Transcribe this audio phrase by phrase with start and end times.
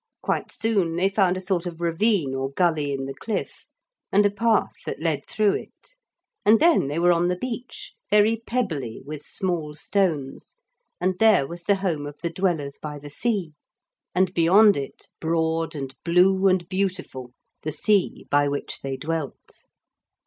[0.23, 3.67] Quite soon they found a sort of ravine or gully in the cliff,
[4.11, 5.95] and a path that led through it.
[6.43, 10.55] And then they were on the beach, very pebbly with small stones,
[10.99, 13.53] and there was the home of the Dwellers by the Sea;
[14.15, 19.65] and beyond it, broad and blue and beautiful, the sea by which they dwelt.